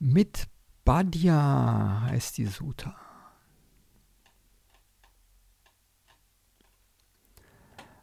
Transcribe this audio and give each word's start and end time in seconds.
Mit 0.00 0.46
Badya 0.84 2.02
heißt 2.02 2.38
die 2.38 2.46
Sutta. 2.46 2.94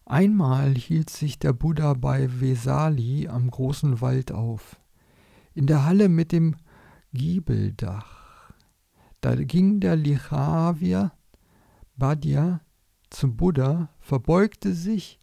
Einmal 0.05 0.75
hielt 0.75 1.09
sich 1.09 1.39
der 1.39 1.53
Buddha 1.53 1.93
bei 1.93 2.27
Vesali 2.41 3.29
am 3.29 3.49
großen 3.49 4.01
Wald 4.01 4.33
auf, 4.33 4.75
in 5.53 5.67
der 5.67 5.85
Halle 5.85 6.09
mit 6.09 6.33
dem 6.33 6.57
Giebeldach. 7.13 8.51
Da 9.21 9.35
ging 9.35 9.79
der 9.79 9.95
Lichavier 9.95 11.13
Badya 11.95 12.59
zum 13.09 13.37
Buddha, 13.37 13.89
verbeugte 14.01 14.73
sich, 14.73 15.17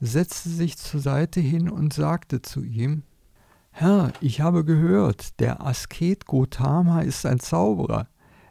setzte 0.00 0.48
sich 0.48 0.78
zur 0.78 1.00
Seite 1.00 1.40
hin 1.40 1.68
und 1.68 1.92
sagte 1.92 2.40
zu 2.40 2.64
ihm, 2.64 3.02
Herr, 3.76 4.12
ich 4.20 4.40
habe 4.40 4.64
gehört, 4.64 5.40
der 5.40 5.60
Asket 5.66 6.26
Gotama 6.26 7.00
ist 7.00 7.26
ein 7.26 7.40
Zauberer. 7.40 8.06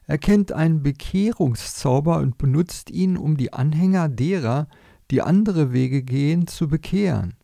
Er 0.05 0.17
kennt 0.17 0.51
einen 0.51 0.83
Bekehrungszauber 0.83 2.17
und 2.17 2.37
benutzt 2.37 2.91
ihn, 2.91 3.15
um 3.15 3.37
die 3.37 3.53
Anhänger 3.53 4.09
derer, 4.09 4.67
die 5.11 5.21
andere 5.21 5.71
Wege 5.71 6.03
gehen, 6.03 6.45
zu 6.47 6.67
bekehren. 6.67 7.35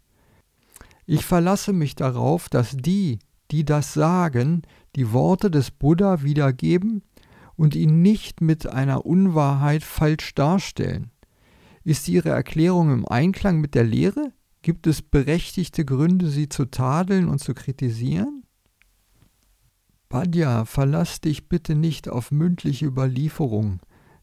Ich 1.06 1.26
verlasse 1.26 1.72
mich 1.72 1.96
darauf, 1.96 2.50
dass 2.50 2.76
die, 2.76 3.20
die 3.50 3.64
das 3.64 3.94
sagen, 3.94 4.64
die 4.98 5.14
Worte 5.14 5.50
des 5.50 5.72
Buddha 5.72 6.22
wiedergeben 6.22 7.02
und 7.56 7.76
ihn 7.76 8.02
nicht 8.02 8.42
mit 8.42 8.68
einer 8.68 9.06
Unwahrheit 9.06 9.84
falsch 9.84 10.36
darstellen. 10.36 11.12
Ist 11.86 12.10
ihre 12.10 12.28
Erklärung 12.28 12.92
im 12.92 13.08
Einklang 13.08 13.62
mit 13.62 13.74
der 13.74 13.86
Lehre? 13.86 14.34
Gibt 14.62 14.88
es 14.88 15.02
berechtigte 15.02 15.86
Gründe, 15.86 16.30
sie 16.30 16.50
zu 16.50 16.66
tadeln 16.66 17.30
und 17.30 17.40
zu 17.40 17.54
kritisieren? 17.54 18.44
Badja, 20.10 20.66
verlass 20.66 21.22
dich 21.22 21.48
bitte 21.48 21.76
nicht 21.76 22.10
auf 22.10 22.32
mündliche 22.32 22.86
Überlieferung, 22.86 23.80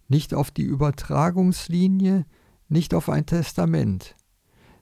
nicht 0.09 0.35
auf 0.35 0.51
die 0.51 0.65
Übertragungslinie, 0.65 2.27
nicht 2.69 2.93
auf 2.93 3.09
ein 3.09 3.25
Testament, 3.25 4.17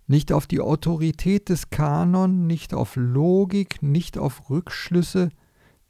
nicht 0.07 0.33
auf 0.33 0.47
die 0.47 0.61
Autorität 0.61 1.51
des 1.51 1.71
Kanon, 1.71 2.47
nicht 2.47 2.75
auf 2.75 2.97
Logik, 2.97 3.83
nicht 3.83 4.19
auf 4.19 4.51
Rückschlüsse, 4.51 5.29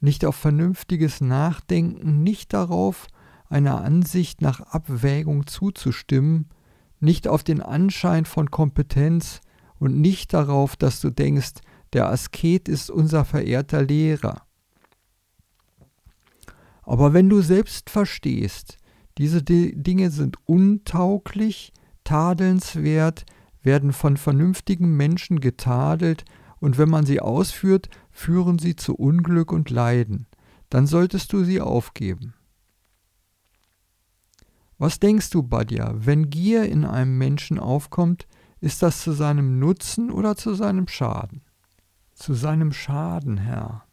nicht 0.01 0.25
auf 0.25 0.37
vernünftiges 0.37 1.21
Nachdenken, 1.21 2.23
nicht 2.23 2.53
darauf, 2.53 3.07
einer 3.49 3.81
Ansicht 3.83 4.43
nach 4.43 4.61
Abwägung 4.61 5.47
zuzustimmen, 5.47 6.51
nicht 7.01 7.29
auf 7.29 7.45
den 7.45 7.63
Anschein 7.63 8.25
von 8.25 8.51
Kompetenz, 8.51 9.41
und 9.85 10.01
nicht 10.01 10.33
darauf, 10.33 10.77
dass 10.77 11.03
du 11.03 11.11
denkst, 11.11 11.61
der 11.93 12.09
Asket 12.09 12.71
ist 12.71 12.91
unser 12.91 13.27
verehrter 13.27 13.83
Lehrer. 13.83 14.47
Aber 16.85 17.13
wenn 17.13 17.29
du 17.29 17.43
selbst 17.43 17.91
verstehst, 17.91 18.79
diese 19.19 19.43
Dinge 19.43 20.11
sind 20.11 20.39
untauglich, 20.47 21.75
tadelnswert, 22.03 23.27
werden 23.63 23.93
von 23.93 24.17
vernünftigen 24.17 24.97
Menschen 24.97 25.41
getadelt, 25.41 26.25
und 26.61 26.79
wenn 26.79 26.89
man 26.89 27.05
sie 27.05 27.21
ausführt, 27.21 27.91
führen 28.11 28.59
sie 28.59 28.77
zu 28.77 28.95
Unglück 28.95 29.53
und 29.53 29.69
Leiden, 29.69 30.27
dann 30.71 30.87
solltest 30.87 31.31
du 31.35 31.45
sie 31.45 31.61
aufgeben. 31.61 32.33
Was 34.79 34.99
denkst 34.99 35.29
du, 35.29 35.43
Badja, 35.43 35.93
wenn 35.95 36.31
Gier 36.31 36.65
in 36.65 36.87
einem 36.87 37.19
Menschen 37.19 37.59
aufkommt, 37.59 38.27
ist 38.65 38.83
das 38.83 39.03
zu 39.03 39.13
seinem 39.13 39.59
Nutzen 39.59 40.11
oder 40.11 40.37
zu 40.37 40.55
seinem 40.55 40.89
Schaden? 40.89 41.43
Zu 42.15 42.33
seinem 42.33 42.73
Schaden, 42.73 43.37
Herr. 43.37 43.85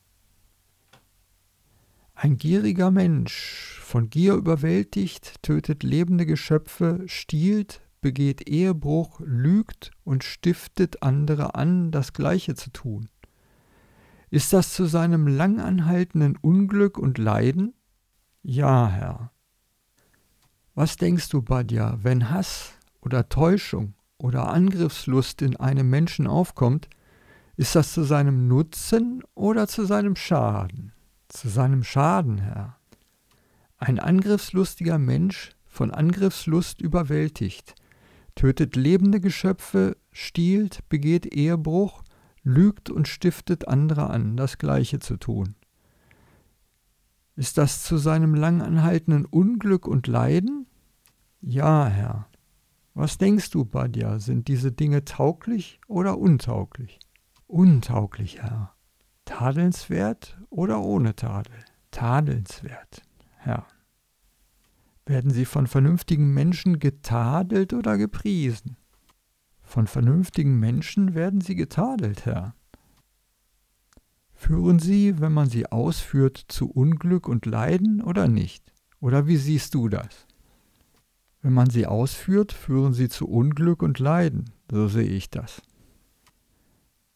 Ein 2.16 2.38
gieriger 2.38 2.90
Mensch, 2.90 3.82
von 3.84 4.10
Gier 4.10 4.34
überwältigt, 4.36 5.44
tötet 5.44 5.84
lebende 5.84 6.26
Geschöpfe, 6.26 7.04
stiehlt, 7.08 7.82
begeht 8.00 8.48
Ehebruch, 8.48 9.20
lügt 9.26 9.92
und 10.06 10.24
stiftet 10.24 11.04
andere 11.04 11.54
an, 11.56 11.92
das 11.92 12.14
Gleiche 12.14 12.56
zu 12.56 12.70
tun. 12.70 13.10
Ist 14.30 14.54
das 14.54 14.72
zu 14.72 14.86
seinem 14.86 15.28
langanhaltenden 15.28 16.38
Unglück 16.38 16.98
und 16.98 17.18
Leiden? 17.18 17.74
Ja, 18.42 18.88
Herr. 18.88 19.32
Was 20.76 20.96
denkst 20.96 21.28
du, 21.28 21.42
Badja, 21.42 22.00
wenn 22.04 22.30
Hass 22.30 22.72
oder 23.02 23.28
Täuschung 23.28 23.96
oder 24.22 24.50
Angriffslust 24.50 25.42
in 25.42 25.56
einem 25.56 25.90
Menschen 25.90 26.28
aufkommt, 26.28 26.88
ist 27.58 27.76
das 27.76 27.94
zu 27.94 28.04
seinem 28.04 28.48
Nutzen 28.48 29.24
oder 29.36 29.68
zu 29.68 29.86
seinem 29.86 30.16
Schaden? 30.16 30.94
Zu 31.28 31.50
seinem 31.50 31.84
Schaden, 31.84 32.38
Herr. 32.38 32.78
Ein 33.78 34.00
angriffslustiger 34.00 35.00
Mensch, 35.00 35.52
von 35.66 35.92
Angriffslust 35.92 36.82
überwältigt, 36.82 37.76
tötet 38.36 38.76
lebende 38.76 39.22
Geschöpfe, 39.22 39.98
stiehlt, 40.12 40.88
begeht 40.90 41.26
Ehebruch, 41.34 42.04
lügt 42.44 42.90
und 42.90 43.08
stiftet 43.08 43.68
andere 43.68 44.10
an, 44.10 44.38
das 44.38 44.58
Gleiche 44.58 45.00
zu 45.00 45.18
tun. 45.18 45.56
Ist 47.36 47.58
das 47.58 47.84
zu 47.84 47.98
seinem 47.98 48.36
langanhaltenden 48.36 49.26
Unglück 49.26 49.88
und 49.88 50.08
Leiden? 50.08 50.68
Ja, 51.40 51.88
Herr. 51.88 52.28
Was 52.94 53.18
denkst 53.18 53.52
du, 53.52 53.64
Badja, 53.64 54.20
sind 54.20 54.48
diese 54.48 54.72
Dinge 54.72 55.06
tauglich 55.06 55.80
oder 55.88 56.18
untauglich? 56.18 57.00
Untauglich, 57.48 58.42
Herr. 58.42 58.76
Tadelnswert 59.26 60.38
oder 60.50 60.82
ohne 60.82 61.16
Tadel? 61.16 61.54
Tadelnswert, 61.92 63.02
Herr. 63.38 63.66
Werden 65.06 65.32
sie 65.32 65.46
von 65.46 65.68
vernünftigen 65.68 66.34
Menschen 66.34 66.80
getadelt 66.80 67.74
oder 67.74 67.98
gepriesen? 67.98 68.78
Von 69.62 69.88
vernünftigen 69.88 70.60
Menschen 70.60 71.14
werden 71.14 71.40
sie 71.40 71.56
getadelt, 71.56 72.26
Herr. 72.26 72.56
Führen 74.34 74.80
sie, 74.80 75.20
wenn 75.20 75.32
man 75.32 75.50
sie 75.50 75.66
ausführt, 75.72 76.46
zu 76.48 76.70
Unglück 76.70 77.28
und 77.28 77.46
Leiden 77.46 78.02
oder 78.02 78.28
nicht? 78.28 78.74
Oder 79.00 79.28
wie 79.28 79.38
siehst 79.38 79.76
du 79.76 79.88
das? 79.88 80.28
Wenn 81.42 81.54
man 81.54 81.70
sie 81.70 81.88
ausführt, 81.88 82.52
führen 82.52 82.94
sie 82.94 83.10
zu 83.10 83.28
Unglück 83.28 83.82
und 83.82 84.00
Leiden, 84.00 84.46
so 84.70 84.88
sehe 84.88 85.04
ich 85.04 85.30
das. 85.30 85.62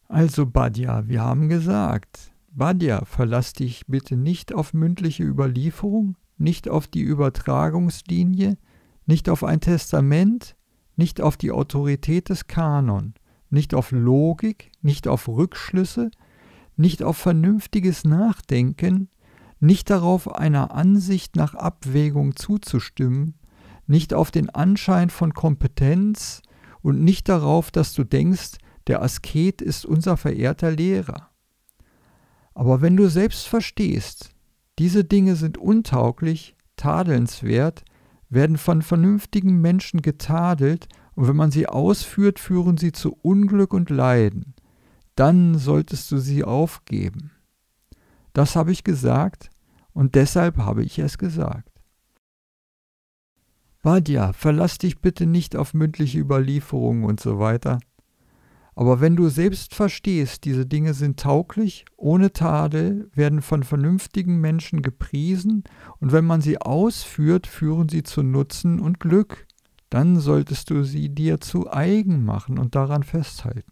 Also 0.08 0.46
Badja, 0.46 1.08
wir 1.08 1.22
haben 1.22 1.50
gesagt, 1.50 2.34
Badja, 2.52 3.06
verlass 3.06 3.54
dich 3.54 3.86
bitte 3.88 4.16
nicht 4.16 4.54
auf 4.54 4.74
mündliche 4.74 5.24
Überlieferung, 5.24 6.16
nicht 6.38 6.70
auf 6.70 6.88
die 6.88 7.02
Übertragungslinie, 7.02 8.58
nicht 9.06 9.30
auf 9.30 9.44
ein 9.44 9.62
Testament, 9.62 10.56
nicht 10.96 11.22
auf 11.22 11.38
die 11.38 11.52
Autorität 11.52 12.30
des 12.30 12.48
Kanon, 12.48 13.14
nicht 13.50 13.74
auf 13.74 13.92
Logik, 13.92 14.72
nicht 14.82 15.08
auf 15.08 15.28
Rückschlüsse, 15.28 16.12
nicht 16.78 17.04
auf 17.04 17.18
vernünftiges 17.18 18.04
Nachdenken, 18.04 19.10
nicht 19.60 19.90
darauf, 19.90 20.34
einer 20.34 20.72
Ansicht 20.72 21.36
nach 21.36 21.56
Abwägung 21.56 22.36
zuzustimmen, 22.36 23.36
nicht 23.88 24.14
auf 24.14 24.32
den 24.32 24.50
Anschein 24.50 25.10
von 25.10 25.34
Kompetenz 25.34 26.42
und 26.82 27.04
nicht 27.04 27.30
darauf, 27.30 27.72
dass 27.72 27.94
du 27.94 28.04
denkst, 28.04 28.58
der 28.88 29.02
Asket 29.02 29.62
ist 29.62 29.86
unser 29.86 30.18
verehrter 30.18 30.72
Lehrer. 30.72 31.32
Aber 32.54 32.82
wenn 32.82 32.96
du 32.96 33.10
selbst 33.10 33.48
verstehst, 33.48 34.32
diese 34.80 35.04
Dinge 35.04 35.36
sind 35.36 35.58
untauglich, 35.58 36.56
tadelnswert, 36.78 37.84
werden 38.30 38.58
von 38.58 38.82
vernünftigen 38.82 39.62
Menschen 39.62 40.02
getadelt, 40.02 40.88
und 41.16 41.30
wenn 41.30 41.36
man 41.36 41.52
sie 41.52 41.68
ausführt, 41.68 42.40
führen 42.40 42.78
sie 42.78 42.92
zu 42.92 43.18
Unglück 43.22 43.74
und 43.74 43.90
Leiden, 43.90 44.54
dann 45.16 45.58
solltest 45.58 46.12
du 46.12 46.18
sie 46.18 46.44
aufgeben. 46.44 47.32
Das 48.34 48.58
habe 48.58 48.74
ich 48.74 48.84
gesagt, 48.84 49.50
und 49.94 50.16
deshalb 50.16 50.58
habe 50.58 50.84
ich 50.84 51.00
es 51.00 51.18
gesagt. 51.18 51.72
Badja, 53.86 54.34
verlass 54.34 54.80
dich 54.80 55.00
bitte 55.00 55.28
nicht 55.28 55.56
auf 55.56 55.76
mündliche 55.76 56.18
Überlieferungen 56.18 57.04
und 57.04 57.20
so 57.20 57.38
weiter. 57.38 57.78
Aber 58.74 59.00
wenn 59.00 59.16
du 59.16 59.30
selbst 59.30 59.76
verstehst, 59.76 60.44
diese 60.46 60.66
Dinge 60.66 60.96
sind 60.96 61.20
tauglich, 61.20 61.86
ohne 61.96 62.34
Tadel, 62.34 63.12
werden 63.14 63.44
von 63.44 63.62
vernünftigen 63.62 64.42
Menschen 64.42 64.82
gepriesen, 64.82 65.66
und 66.00 66.12
wenn 66.14 66.26
man 66.26 66.42
sie 66.42 66.60
ausführt, 66.60 67.46
führen 67.46 67.88
sie 67.88 68.02
zu 68.02 68.24
Nutzen 68.24 68.80
und 68.80 69.00
Glück, 69.00 69.46
dann 69.92 70.20
solltest 70.20 70.72
du 70.72 70.84
sie 70.84 71.10
dir 71.10 71.40
zu 71.40 71.72
eigen 71.72 72.26
machen 72.26 72.58
und 72.58 72.74
daran 72.74 73.04
festhalten. 73.04 73.72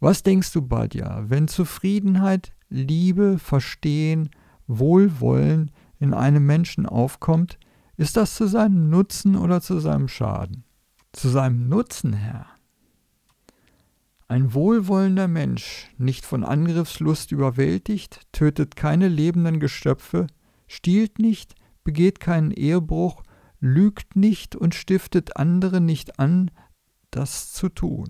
Was 0.00 0.24
denkst 0.24 0.52
du, 0.52 0.62
Badja, 0.62 1.22
wenn 1.28 1.46
Zufriedenheit, 1.46 2.52
Liebe, 2.68 3.38
Verstehen, 3.38 4.30
Wohlwollen 4.66 5.70
in 6.00 6.14
einem 6.14 6.46
Menschen 6.46 6.86
aufkommt, 6.86 7.59
ist 8.00 8.16
das 8.16 8.34
zu 8.34 8.46
seinem 8.46 8.88
Nutzen 8.88 9.36
oder 9.36 9.60
zu 9.60 9.78
seinem 9.78 10.08
Schaden? 10.08 10.64
Zu 11.12 11.28
seinem 11.28 11.68
Nutzen, 11.68 12.14
Herr. 12.14 12.46
Ein 14.26 14.54
wohlwollender 14.54 15.28
Mensch, 15.28 15.90
nicht 15.98 16.24
von 16.24 16.42
Angriffslust 16.42 17.30
überwältigt, 17.30 18.22
tötet 18.32 18.74
keine 18.74 19.08
lebenden 19.08 19.60
Geschöpfe, 19.60 20.28
stiehlt 20.66 21.18
nicht, 21.18 21.54
begeht 21.84 22.20
keinen 22.20 22.52
Ehebruch, 22.52 23.22
lügt 23.60 24.16
nicht 24.16 24.56
und 24.56 24.74
stiftet 24.74 25.36
andere 25.36 25.82
nicht 25.82 26.18
an, 26.18 26.50
das 27.10 27.52
zu 27.52 27.68
tun. 27.68 28.08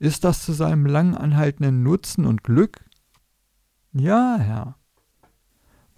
Ist 0.00 0.24
das 0.24 0.44
zu 0.44 0.52
seinem 0.52 0.86
lang 0.86 1.14
anhaltenden 1.14 1.84
Nutzen 1.84 2.24
und 2.24 2.42
Glück? 2.42 2.84
Ja, 3.92 4.38
Herr. 4.40 4.74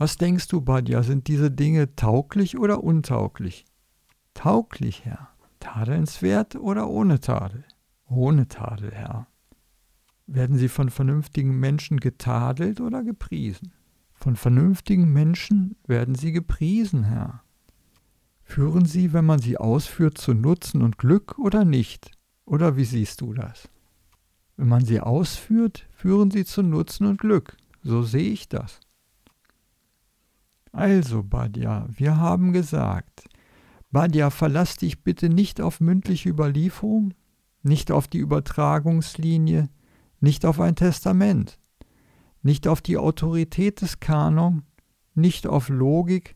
Was 0.01 0.17
denkst 0.17 0.49
du, 0.49 0.63
Badja, 0.63 1.03
sind 1.03 1.29
diese 1.29 1.51
Dinge 1.51 1.95
tauglich 1.95 2.57
oder 2.57 2.83
untauglich? 2.83 3.67
Tauglich, 4.33 5.05
Herr. 5.05 5.29
Tadelnswert 5.59 6.57
oder 6.57 6.89
ohne 6.89 7.21
Tadel? 7.21 7.65
Ohne 8.09 8.49
Tadel, 8.49 8.93
Herr. 8.93 9.27
Werden 10.27 10.57
sie 10.57 10.69
von 10.69 10.89
vernünftigen 10.89 11.61
Menschen 11.61 12.01
getadelt 12.01 12.81
oder 12.81 13.03
gepriesen? 13.03 13.75
Von 14.15 14.37
vernünftigen 14.37 15.13
Menschen 15.13 15.77
werden 15.87 16.15
sie 16.15 16.33
gepriesen, 16.33 17.05
Herr. 17.05 17.43
Führen 18.43 18.87
sie, 18.87 19.13
wenn 19.13 19.27
man 19.27 19.41
sie 19.41 19.59
ausführt, 19.59 20.17
zu 20.17 20.33
Nutzen 20.33 20.81
und 20.81 20.97
Glück 20.97 21.39
oder 21.39 21.67
nicht? 21.67 22.11
Oder 22.47 22.79
wie 22.79 22.87
siehst 22.87 23.21
du 23.21 23.35
das? 23.35 23.69
Wenn 24.57 24.69
man 24.69 24.83
sie 24.83 25.01
ausführt, 25.01 25.87
führen 25.91 26.31
sie 26.31 26.47
zu 26.47 26.63
Nutzen 26.63 27.05
und 27.05 27.21
Glück. 27.21 27.59
So 27.83 28.03
sehe 28.03 28.33
ich 28.33 28.49
das. 28.49 28.81
Also, 30.73 31.23
Badja, 31.23 31.87
wir 31.89 32.17
haben 32.17 32.53
gesagt, 32.53 33.29
Badja, 33.91 34.31
verlass 34.31 34.77
dich 34.77 35.03
bitte 35.03 35.29
nicht 35.29 35.61
auf 35.61 35.81
mündliche 35.81 36.29
Überlieferung, 36.29 37.15
nicht 37.63 37.91
auf 37.91 38.07
die 38.07 38.19
Übertragungslinie, 38.19 39.69
nicht 40.21 40.47
auf 40.47 40.61
ein 40.61 40.77
Testament, 40.77 41.59
nicht 42.43 42.69
auf 42.69 42.81
die 42.81 42.99
Autorität 42.99 43.81
des 43.81 43.99
Kanon, 43.99 44.63
nicht 45.15 45.47
auf 45.47 45.69
Logik, 45.69 46.35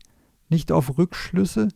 nicht 0.49 0.71
auf 0.71 0.97
Rückschlüsse, 0.97 1.69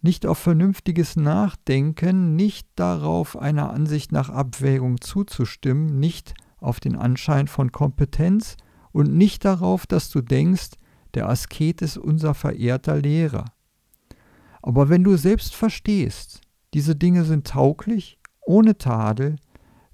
nicht 0.00 0.26
auf 0.26 0.38
vernünftiges 0.38 1.16
Nachdenken, 1.16 2.36
nicht 2.36 2.68
darauf, 2.76 3.36
einer 3.36 3.70
Ansicht 3.70 4.12
nach 4.12 4.28
Abwägung 4.28 5.00
zuzustimmen, 5.00 5.98
nicht 5.98 6.34
auf 6.58 6.78
den 6.78 6.94
Anschein 6.94 7.48
von 7.48 7.72
Kompetenz 7.72 8.56
und 8.92 9.14
nicht 9.14 9.44
darauf, 9.44 9.86
dass 9.86 10.10
du 10.10 10.20
denkst, 10.20 10.72
der 11.14 11.28
Asket 11.28 11.82
ist 11.82 11.96
unser 11.96 12.34
verehrter 12.34 12.96
Lehrer. 12.96 13.46
Aber 14.62 14.88
wenn 14.88 15.04
du 15.04 15.16
selbst 15.16 15.54
verstehst, 15.54 16.40
diese 16.72 16.96
Dinge 16.96 17.24
sind 17.24 17.46
tauglich, 17.46 18.18
ohne 18.40 18.78
Tadel, 18.78 19.36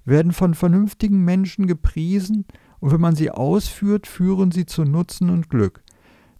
werden 0.05 0.31
von 0.31 0.55
vernünftigen 0.55 1.23
Menschen 1.23 1.67
gepriesen 1.67 2.45
und 2.79 2.91
wenn 2.91 3.01
man 3.01 3.15
sie 3.15 3.29
ausführt, 3.29 4.07
führen 4.07 4.51
sie 4.51 4.65
zu 4.65 4.83
Nutzen 4.83 5.29
und 5.29 5.49
Glück. 5.49 5.83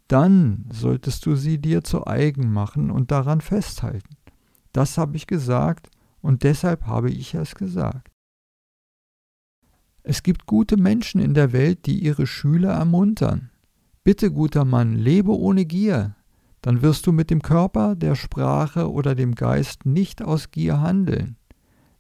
Dann 0.08 0.66
solltest 0.72 1.26
du 1.26 1.36
sie 1.36 1.60
dir 1.60 1.84
zu 1.84 2.08
eigen 2.08 2.52
machen 2.52 2.90
und 2.90 3.12
daran 3.12 3.40
festhalten. 3.42 4.18
Das 4.74 4.98
habe 4.98 5.16
ich 5.16 5.28
gesagt 5.28 5.90
und 6.22 6.44
deshalb 6.44 6.88
habe 6.88 7.12
ich 7.12 7.34
es 7.34 7.56
gesagt. 7.56 8.10
Es 10.04 10.24
gibt 10.24 10.48
gute 10.48 10.78
Menschen 10.78 11.22
in 11.22 11.34
der 11.34 11.54
Welt, 11.54 11.86
die 11.86 12.00
ihre 12.00 12.26
Schüler 12.26 12.72
ermuntern. 12.72 13.51
Bitte, 14.04 14.32
guter 14.32 14.66
Mann, 14.66 14.96
lebe 14.96 15.32
ohne 15.38 15.64
Gier, 15.66 16.16
dann 16.64 16.82
wirst 16.82 17.06
du 17.06 17.12
mit 17.12 17.30
dem 17.30 17.44
Körper, 17.44 17.96
der 17.96 18.16
Sprache 18.16 18.92
oder 18.92 19.14
dem 19.14 19.36
Geist 19.36 19.86
nicht 19.86 20.24
aus 20.24 20.50
Gier 20.50 20.82
handeln. 20.82 21.38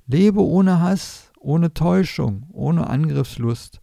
Lebe 0.07 0.42
ohne 0.42 0.80
Hass, 0.80 1.31
ohne 1.39 1.75
Täuschung, 1.75 2.48
ohne 2.51 2.89
Angriffslust, 2.89 3.81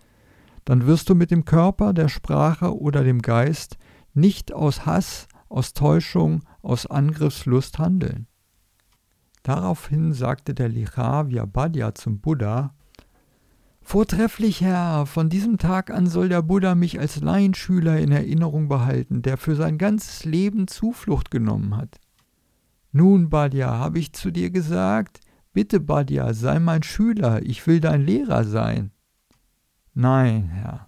dann 0.65 0.85
wirst 0.87 1.09
du 1.09 1.15
mit 1.15 1.31
dem 1.31 1.45
Körper, 1.45 1.93
der 1.93 2.09
Sprache 2.09 2.77
oder 2.77 3.05
dem 3.05 3.23
Geist 3.23 3.79
nicht 4.15 4.53
aus 4.53 4.85
Hass, 4.85 5.29
aus 5.49 5.73
Täuschung, 5.73 6.43
aus 6.61 6.87
Angriffslust 6.87 7.79
handeln. 7.79 8.27
Daraufhin 9.45 10.13
sagte 10.13 10.55
der 10.55 10.69
Lichavya 10.69 11.47
Badya 11.47 11.95
zum 11.95 12.19
Buddha, 12.21 12.75
Vortrefflich, 13.89 14.61
Herr, 14.61 15.07
von 15.07 15.31
diesem 15.31 15.57
Tag 15.57 15.91
an 15.91 16.07
soll 16.07 16.29
der 16.29 16.43
Buddha 16.43 16.75
mich 16.75 17.01
als 17.01 17.23
Laienschüler 17.23 17.99
in 17.99 18.13
Erinnerung 18.13 18.69
behalten, 18.69 19.23
der 19.23 19.39
für 19.39 19.57
sein 19.57 19.79
ganzes 19.79 20.27
Leben 20.27 20.69
Zuflucht 20.69 21.31
genommen 21.31 21.75
hat. 21.75 21.99
Nun, 22.93 23.31
Badya, 23.31 23.71
habe 23.71 23.99
ich 23.99 24.13
zu 24.13 24.31
dir 24.31 24.51
gesagt, 24.51 25.21
bitte, 25.55 25.81
Badya, 25.81 26.35
sei 26.35 26.59
mein 26.59 26.83
Schüler, 26.83 27.41
ich 27.43 27.67
will 27.67 27.81
dein 27.81 28.05
Lehrer 28.05 28.45
sein. 28.45 28.91
Nein, 29.95 30.51
Herr. 30.51 30.87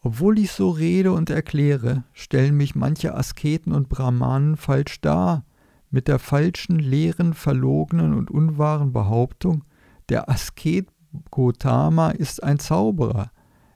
Obwohl 0.00 0.38
ich 0.38 0.52
so 0.52 0.70
rede 0.70 1.12
und 1.12 1.28
erkläre, 1.28 2.04
stellen 2.14 2.56
mich 2.56 2.76
manche 2.76 3.14
Asketen 3.14 3.74
und 3.74 3.90
Brahmanen 3.90 4.56
falsch 4.56 5.02
dar, 5.02 5.44
mit 5.90 6.08
der 6.08 6.18
falschen, 6.18 6.78
leeren, 6.78 7.34
verlogenen 7.34 8.14
und 8.14 8.30
unwahren 8.30 8.94
Behauptung, 8.94 9.64
der 10.08 10.30
Asket 10.30 10.88
Gotama 11.30 12.10
ist 12.10 12.42
ein 12.42 12.58
Zauberer. 12.58 13.30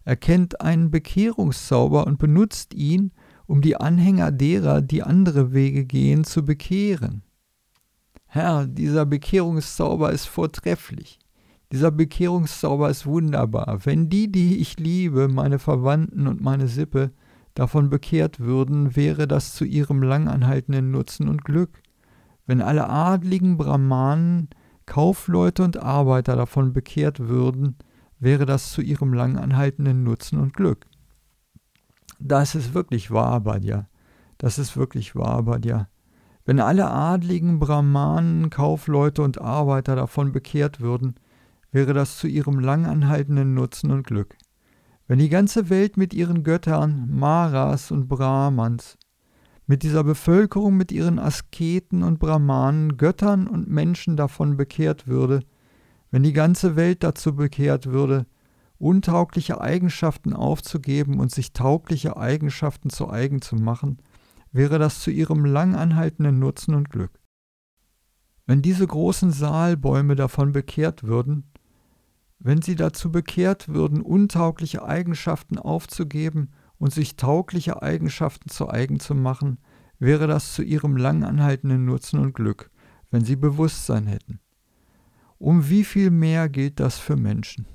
Er 0.05 0.17
kennt 0.17 0.61
einen 0.61 0.91
Bekehrungszauber 0.91 2.07
und 2.07 2.19
benutzt 2.19 2.75
ihn, 2.75 3.13
um 3.47 3.61
die 3.61 3.77
Anhänger 3.77 4.33
derer, 4.33 4.83
die 4.83 5.03
andere 5.03 5.53
Wege 5.53 5.85
gehen, 5.85 6.25
zu 6.25 6.45
bekehren. 6.45 7.23
Herr, 8.27 8.67
dieser 8.67 9.05
Bekehrungszauber 9.05 10.11
ist 10.11 10.27
vortrefflich. 10.27 11.19
Dieser 11.71 11.91
Bekehrungszauber 11.91 12.91
ist 12.91 13.07
wunderbar. 13.07 13.81
Wenn 13.85 14.09
die, 14.09 14.31
die 14.31 14.59
ich 14.59 14.79
liebe, 14.79 15.29
meine 15.29 15.59
Verwandten 15.59 16.27
und 16.27 16.41
meine 16.41 16.69
Sippe, 16.69 17.13
davon 17.55 17.91
bekehrt 17.91 18.41
würden, 18.41 18.97
wäre 18.97 19.27
das 19.27 19.55
zu 19.55 19.65
ihrem 19.65 20.03
langanhaltenden 20.03 20.91
Nutzen 20.91 21.29
und 21.29 21.45
Glück. 21.45 21.83
Wenn 22.47 22.61
alle 22.63 22.89
adligen 22.89 23.57
Brahmanen 23.57 24.49
Kaufleute 24.87 25.63
und 25.63 25.83
Arbeiter 25.83 26.37
davon 26.37 26.73
bekehrt 26.73 27.21
würden, 27.21 27.77
wäre 28.19 28.47
das 28.47 28.73
zu 28.73 28.83
ihrem 28.83 29.13
langanhaltenden 29.13 30.03
Nutzen 30.05 30.39
und 30.39 30.55
Glück. 30.55 30.87
Das 32.19 32.55
ist 32.55 32.75
wirklich 32.75 33.11
wahr, 33.11 33.41
Badja. 33.41 33.89
Das 34.39 34.59
ist 34.59 34.77
wirklich 34.77 35.17
wahr, 35.17 35.43
Badja. 35.43 35.89
Wenn 36.45 36.61
alle 36.61 36.91
adligen 36.91 37.59
Brahmanen, 37.59 38.51
Kaufleute 38.51 39.23
und 39.23 39.41
Arbeiter 39.41 39.97
davon 39.97 40.33
bekehrt 40.33 40.81
würden, 40.81 41.15
wäre 41.71 41.95
das 41.95 42.19
zu 42.19 42.27
ihrem 42.27 42.59
langanhaltenden 42.59 43.55
Nutzen 43.55 43.91
und 43.91 44.07
Glück. 44.07 44.37
Wenn 45.09 45.19
die 45.19 45.29
ganze 45.29 45.69
Welt 45.69 45.97
mit 45.97 46.15
ihren 46.15 46.43
Göttern, 46.43 47.09
Maras 47.11 47.91
und 47.91 48.09
Brahmans, 48.09 48.99
mit 49.67 49.83
dieser 49.83 50.05
Bevölkerung, 50.05 50.77
mit 50.77 50.93
ihren 50.93 51.19
Asketen 51.19 52.03
und 52.03 52.19
Brahmanen, 52.19 52.97
Göttern 52.97 53.47
und 53.47 53.69
Menschen 53.69 54.17
davon 54.17 54.57
bekehrt 54.57 55.07
würde, 55.07 55.41
wenn 56.11 56.23
die 56.23 56.33
ganze 56.33 56.77
Welt 56.77 57.03
dazu 57.03 57.35
bekehrt 57.35 57.87
würde, 57.87 58.27
untaugliche 58.79 59.61
Eigenschaften 59.61 60.35
aufzugeben 60.35 61.21
und 61.21 61.31
sich 61.31 61.53
taugliche 61.53 62.17
Eigenschaften 62.17 62.91
zu 62.91 63.09
eigen 63.09 63.41
zu 63.41 63.57
machen, 63.57 63.99
wäre 64.51 64.79
das 64.79 65.01
zu 65.01 65.11
ihrem 65.11 65.45
lang 65.45 65.75
anhaltenden 65.75 66.39
Nutzen 66.39 66.75
und 66.75 66.91
Glück. 66.91 67.13
Wenn 68.45 68.61
diese 68.61 68.87
großen 68.87 69.31
Saalbäume 69.31 70.17
davon 70.17 70.53
bekehrt 70.53 71.05
würden, 71.05 71.45
wenn 72.39 72.61
sie 72.61 72.75
dazu 72.75 73.13
bekehrt 73.13 73.69
würden, 73.69 74.03
untaugliche 74.03 74.85
Eigenschaften 74.85 75.59
aufzugeben 75.59 76.51
und 76.83 76.93
sich 76.93 77.15
taugliche 77.15 77.81
Eigenschaften 77.81 78.49
zu 78.49 78.69
eigen 78.69 78.99
zu 78.99 79.15
machen, 79.15 79.59
wäre 80.01 80.27
das 80.27 80.53
zu 80.53 80.65
ihrem 80.65 80.97
lang 80.97 81.23
anhaltenden 81.23 81.85
Nutzen 81.85 82.19
und 82.19 82.35
Glück, 82.35 82.73
wenn 83.13 83.25
sie 83.25 83.37
Bewusstsein 83.37 84.09
hätten. 84.09 84.41
Um 85.39 85.69
wie 85.69 85.85
viel 85.85 86.11
mehr 86.11 86.49
gilt 86.49 86.81
das 86.81 86.99
für 86.99 87.15
Menschen? 87.15 87.67